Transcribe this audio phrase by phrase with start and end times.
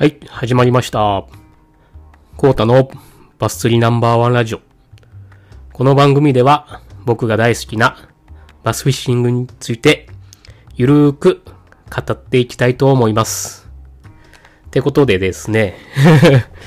[0.00, 1.26] はい、始まりました。
[2.38, 2.90] コータの
[3.38, 4.60] バス釣りナンバーワンラジオ。
[5.74, 8.08] この番組では僕が大好きな
[8.62, 10.08] バスフィッシングについて
[10.74, 13.68] ゆるーく語っていきたいと思います。
[14.68, 15.76] ってことでですね。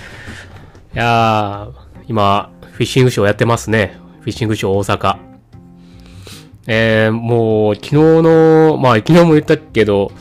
[0.94, 3.98] いやー、今、フィッシングショーやってますね。
[4.20, 5.18] フィッシングショー大阪。
[6.68, 10.12] えー、もう、昨日の、まあ、昨日も言ったけど、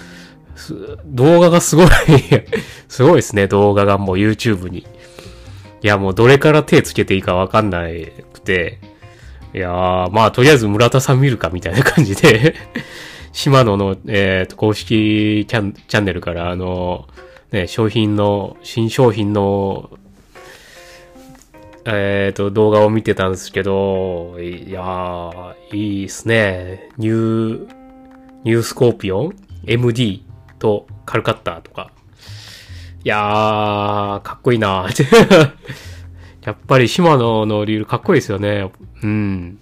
[1.06, 1.86] 動画がすごい、
[2.88, 4.86] すごいですね、動画がもう YouTube に。
[5.82, 7.86] いや、もうどれから手つけていいかわかんな
[8.32, 8.78] くて、
[9.54, 12.54] いやー、まあ、とりあえず村田さん見るかみたいな感じで、
[13.32, 17.08] 島野の、えーと、公式チャンチャンネルから、あの、
[17.50, 19.90] ね、商品の、新商品の、
[21.84, 26.88] えっ、と、動画を見てたんですけど、いやー、いいですね。
[26.96, 27.74] ニュー、
[28.44, 30.22] ニュースコーピオン ?MD
[30.62, 31.90] とカルカッターとか。
[33.04, 34.86] いやー、かっこいいな
[36.44, 38.70] やっぱりシマノのリールかっこいいですよね。
[39.02, 39.58] うん。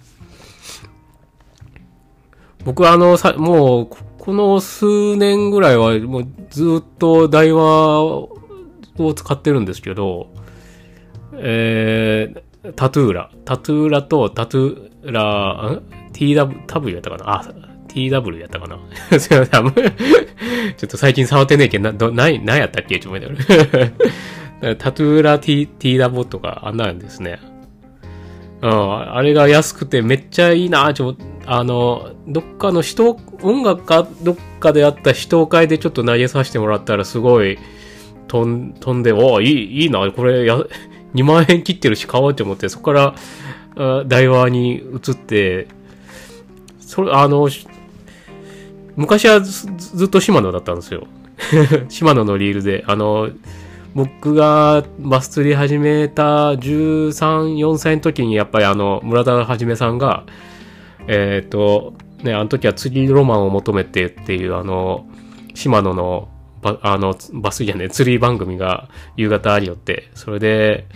[2.63, 3.87] 僕はあの、さ、もう、
[4.19, 8.29] この数年ぐらいは、もうずっと台話を
[9.15, 10.27] 使ってるんですけど、
[11.33, 13.31] えー、タトゥーラ。
[13.45, 17.31] タトゥーラとタトゥーラ、ん ?TW、W やったかな？
[17.31, 18.79] あ、TW やったかな？
[19.19, 19.71] すいません。
[20.77, 22.99] ちょっと最近触ってねえけど、な、ど、な、何やったっけ？
[22.99, 23.91] ちょっと待って。
[24.77, 27.39] タトゥーラ T、TW とか、あんなんですね。
[28.61, 30.93] うん、あれが安くてめっちゃいいな。
[30.93, 31.15] ちょ、
[31.47, 37.57] あの、どっかの人、音楽かどっかであった人会でちょっと投げさせてもらったらすごい
[38.27, 40.57] 飛ん飛んで、おいい、いいな、これや、
[41.15, 43.15] 2万円切ってるし買おうと思って、そこから、
[43.77, 45.67] あ台湾に移って、
[46.79, 47.49] それ、あの、
[48.95, 51.07] 昔はずっとシマノだったんですよ。
[51.89, 53.29] シマノのリールで、あの、
[53.93, 60.25] 僕がバス釣り始めた13、4歳の時にやっぱりあの、村田はじめさんが、
[61.07, 61.93] えっ、と、
[62.23, 65.05] ね、あの時は釣りロマンを求めてっていうあの、
[65.53, 66.29] シマノの
[66.61, 70.87] バあの、バスじゃね、釣り番組が夕方ありよって、それで、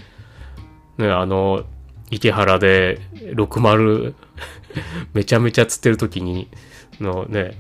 [0.98, 1.64] ね、あの、
[2.12, 3.00] 池原で
[3.36, 4.14] 60
[5.14, 6.48] めちゃめちゃ釣ってる時に、
[7.02, 7.58] のね、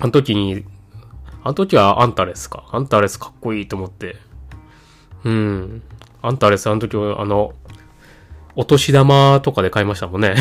[0.00, 0.64] あの時に、
[1.42, 2.64] あの時はアンタレスか。
[2.72, 4.16] アンタレスかっこいいと思って。
[5.24, 5.82] うん。
[6.22, 7.54] アンタレスあの時は、あの、
[8.54, 10.34] お年玉とかで買いましたもんね。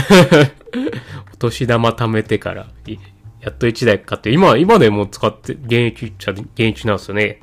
[1.33, 2.67] お年玉貯めてから、
[3.41, 7.41] やっと1台買って、今、今でも使って、現役っちゃ、現役なんですよね。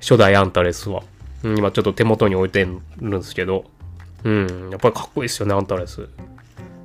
[0.00, 1.02] 初代アンタレスは。
[1.44, 2.66] 今ちょっと手元に置いてる
[3.00, 3.64] んですけど。
[4.24, 4.70] うん。
[4.70, 6.08] やっぱりかっこいいですよね、アンタレス。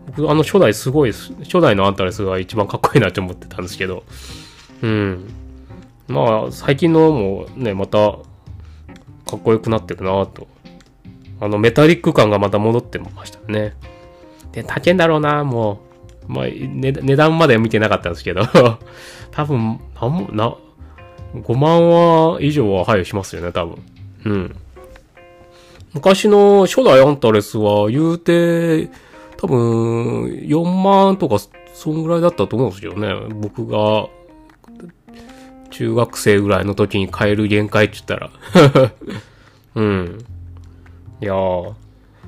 [0.08, 1.12] 僕、あの初代すごい。
[1.12, 4.04] 初代のアンタレスが一番かっこいいなって思ってたんですけど。
[4.82, 5.30] うん。
[6.08, 8.18] まあ、最近のもね、また、
[9.26, 10.48] かっこよくなってるなと。
[11.40, 13.76] あの、メタリック感がまた戻ってましたね。
[14.52, 15.82] で、高いんだろうな、も
[16.28, 16.32] う。
[16.32, 18.44] まあ、ね、値段まで見てなかったんですけど、
[19.32, 20.56] 多分、なんも、な、
[21.36, 23.78] 5万は以上は配慮しますよね、多分。
[24.26, 24.56] うん。
[25.94, 28.90] 昔の初代アンタレスは言うて、
[29.44, 31.36] 多分、4万とか、
[31.74, 33.10] そんぐらいだったと思うんですよね。
[33.30, 34.08] 僕が、
[35.70, 38.32] 中学生ぐらいの時に買える限界って言ったら。
[39.76, 40.26] うん。
[41.22, 41.74] いやー。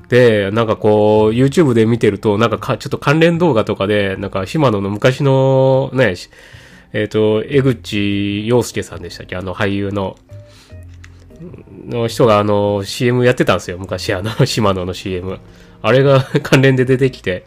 [0.09, 6.15] で、なんかこう、YouTube で見てると、なんかかちょっと関連動画とかで、なんか、島野の昔のね、
[6.91, 9.37] えっ、と、江口洋介さんでしたっけ？
[9.37, 10.17] あの俳優の、
[11.87, 13.77] の人があの、CM やってたんですよ。
[13.77, 15.39] 昔あの、 島野の CM。
[15.85, 17.45] あれが 関連で出てきて、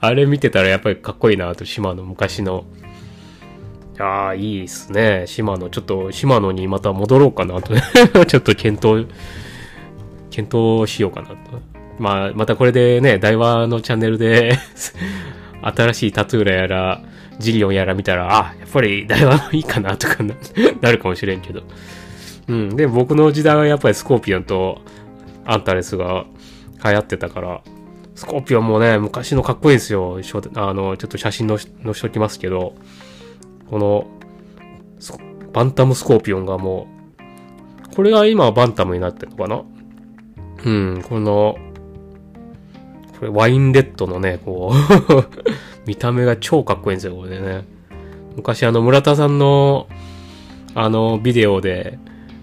[0.00, 2.64] あれ見てたらやっぱりかっこいいなと、島野昔の。
[3.94, 5.24] いやー、いいっすね。
[5.26, 5.68] 島野。
[5.68, 7.74] ちょっと、島野にまた戻ろうかなと。
[8.24, 9.06] ちょっと検討、
[10.30, 11.34] 検討しようかなと。
[11.98, 14.58] まあ、またこれでね、台湾のチャンネルで、
[15.60, 17.02] 新しいタトゥーラやら、
[17.38, 20.34] ジリオンやら見たら、あ、やっぱり台湾いいかなとかな
[20.80, 21.62] なるかもしれんけど。
[22.48, 22.76] うん。
[22.76, 24.80] で、僕の時代はやっぱりスコーピオンと
[25.44, 26.24] アンタレスが
[26.84, 27.60] 流行ってたから、
[28.14, 30.20] スコーピオンもね、昔のかっこいいんですよ。
[30.54, 32.74] あの、ちょっと写真のし載せときますけど、
[33.68, 34.06] この、
[35.52, 36.86] バンタムスコーピオンがも
[37.92, 39.62] う、これが今はバンタムになってるのかな？
[40.64, 41.56] うん、この、
[43.18, 47.64] これワインレッドのね、こう、 見た目が超かっこいいんですよ、これね。
[48.36, 49.88] 昔あの、村田さんの、
[50.74, 51.98] あの、ビデオで、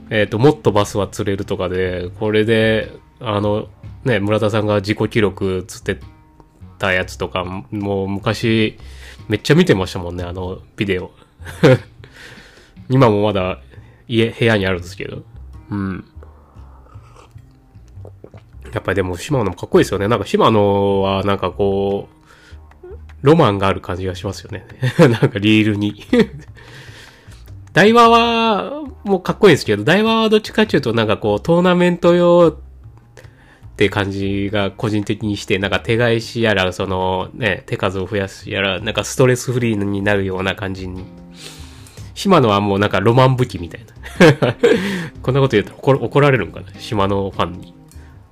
[0.09, 3.67] えっ、と、もっとバスは釣れるとかで、これで、あの、
[4.05, 6.03] ね、村田さんが自己記録釣って
[6.79, 8.77] たやつとか、もう昔、
[9.27, 11.11] めっちゃ見てましたもんね、あの、ビデオ。
[12.89, 13.59] 今もまだ、
[14.07, 15.23] 家、部屋にあるんですけど。
[15.69, 16.05] うん。
[18.73, 20.07] やっぱりでも、シマノもかっこいいですよね。
[20.07, 24.65] なんか、シマノは、なんかこう、ロマンがある感じがしますよね。
[24.99, 26.03] なんか、リールに。
[27.73, 32.57] 台話は、もうかっこいいんですけど、台話はどっちかっていうと、なんかこう、トーナメント用
[33.81, 41.03] って感じが個人的にして、なんか手返しやら、そのね、手数を増やすやら、なんかストレスフリーになるような感じに。
[42.13, 44.53] 島野はもうなんかロマン武器みたいな。
[45.23, 46.67] こんなこと言うと怒られるんかな？
[46.79, 47.69] 島野ファンに。
[47.69, 47.73] い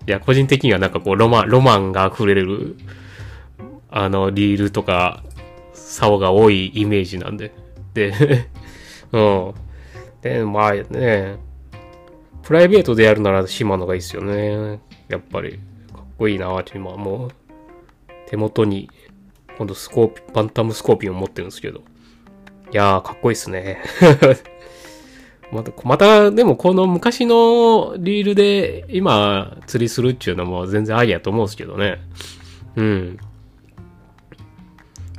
[0.05, 2.77] や、個人的にはなんかこう、ロマン、ロマンが溢れる、
[3.89, 5.23] あの、リールとか、
[5.73, 7.55] 竿が多いイメージなんで。
[7.95, 8.13] で、
[9.11, 9.53] うん。
[10.21, 11.37] で、まあね、
[12.43, 14.79] プライベートでやるなら島野がいいっすよね。
[15.09, 15.59] やっぱり、
[15.91, 17.31] かっこいいなって今もう、
[18.29, 18.89] 手元に、
[19.57, 21.79] 今度スコーピ、バンタムスコーピオン持ってるんですけど。
[22.71, 23.79] いやー、かっこいいっすね。
[25.51, 31.99] また、また、でもこの昔のリールで今釣りするっていうのも全然ありやと思うんですけどね。
[32.75, 33.17] うん。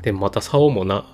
[0.03, 1.05] で、また竿もな、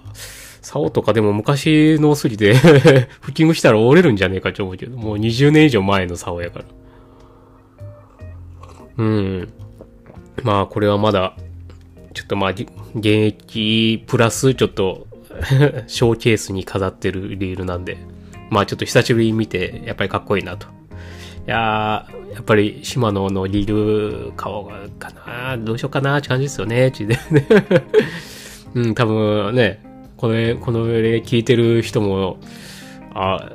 [0.60, 6.64] 竿とかでも昔のスリでフッキングしたら折れるんじゃねえかと思うけど、もう20年以上前の竿やから。
[8.98, 9.52] うん。
[10.42, 11.36] まあ、これはまだ、
[12.14, 12.68] ちょっとまあ、現
[13.04, 15.06] 役プラスちょっと
[15.86, 17.98] ショーケースに飾ってるリールなんで、
[18.50, 20.66] まあちょっと久しぶりに見て、やっぱりかっこいいなと。
[20.66, 20.70] い
[21.46, 27.18] やー、やっぱりシマノのリール買おうかな、どうしようかなって感じですよね、ちで。
[28.74, 29.82] うん、多分ね、
[30.16, 32.38] これ、この上で聞いてる人も、
[33.14, 33.50] あ、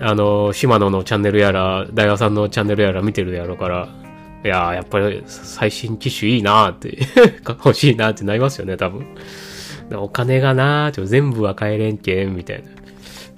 [0.00, 3.88] あの、シマノのチャンネルやら、大和さんのチャンネルやら見てるやろうから、
[4.44, 6.98] いやー、やっぱり最新機種いいなーって
[7.46, 9.06] 欲しいなーってなりますよね、多分。
[9.94, 12.70] お金がなー全部は買えれんけん、みたいな。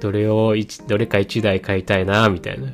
[0.01, 0.55] どれを、
[0.87, 2.67] どれか一台買いたいなー、みたいな。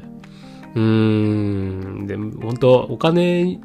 [0.75, 3.59] うーん、でも、本当お金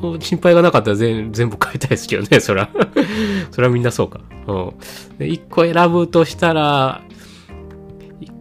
[0.00, 2.68] の心配がなかったら全部買いたいですけどね、そら。
[3.50, 4.20] それはみんなそうか。
[4.46, 4.72] うん。
[5.18, 7.02] で、一個選ぶとしたら、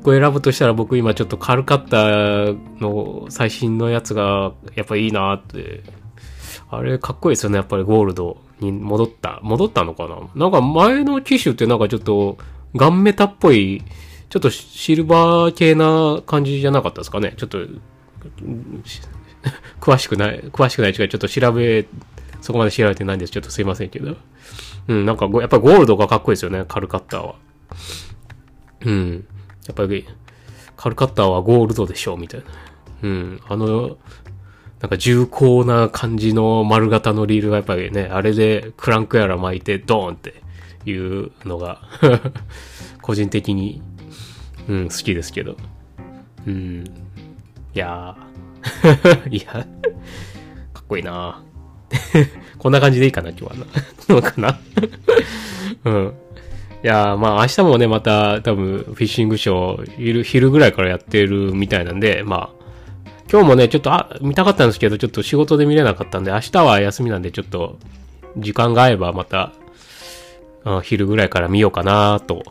[0.04, 5.84] 個選ぶとしたら僕今ちょっとカルカッタの最新のやつがやっぱいいなって。
[6.70, 9.40] あれかっこいいですよね、やっぱりゴールドに戻った。
[9.44, 10.18] 戻ったのかな？
[10.34, 12.40] なんか前の機種ってなんかちょっと
[12.76, 13.84] ガンメタっぽい、
[14.30, 17.36] ちょっとシルバー系な感じじゃなかったですかね？
[17.38, 17.60] ちょっと、
[19.80, 21.86] 詳しくない、詳しくない違う、ちょっと調べ、
[22.42, 23.32] そこまで調べてないんです。
[23.32, 24.18] ちょっとすいませんけど。
[24.88, 27.36] うん、なんかやっぱゴールドがかっこいいですよね、カルカッターは。
[28.86, 29.28] うん。
[29.68, 30.08] やっぱり、
[30.76, 32.46] カルカッターはゴールドでしょ、みたいな。
[33.04, 33.42] うん。
[33.48, 33.98] あの、
[34.82, 40.42] なんか重厚な感じの丸型のリールがやっぱりね、あれでクランクやら巻いてドーンって
[40.86, 41.82] いうのが
[43.02, 43.82] 個人的に、
[44.68, 45.56] うん、好きですけど。
[46.46, 46.84] うん。
[47.74, 48.34] いやー。
[49.32, 49.66] いや、
[50.74, 51.42] かっこいいな
[52.58, 53.66] こんな感じでいいかな、今日はな。
[54.08, 54.60] どうかな
[55.86, 56.14] うん。
[56.84, 62.64] いや、まあ明日もね、また多分フィッシングショー、昼、昼ぐらいからやってるみたいなんで、まあ、
[63.32, 67.80] 今日もね、ちょっと、あ、見たかったんですけど、ちょっと仕事で見れなかったんで、明日は休みなんで、ちょっと、
[68.38, 69.54] 時間が合えばまた、
[70.66, 72.44] あ昼ぐらいから見ようかなと。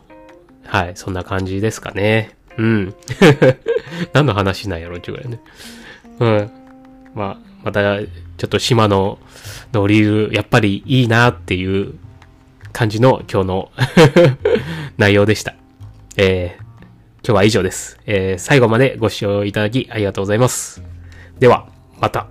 [0.65, 2.35] はい、そんな感じですかね。
[2.57, 2.95] うん。
[4.13, 5.39] 何の話なんやろ、ちゅうぐらいね。
[6.19, 6.51] うん。
[7.13, 8.07] まあ、また、ちょ
[8.45, 9.19] っと島の、
[9.73, 11.93] のリール、やっぱりいいなっていう
[12.73, 13.71] 感じの今日の
[14.97, 15.55] 内容でした。
[16.17, 16.63] えー
[17.25, 17.97] 今日は以上です。
[18.05, 20.83] えー最後までご視聴いただきありがとうございます。
[21.39, 21.67] では、
[22.01, 22.27] また。